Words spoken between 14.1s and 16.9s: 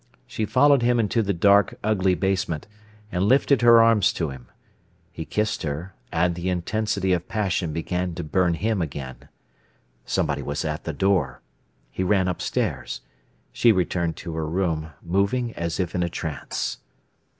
to her room, moving as if in a trance.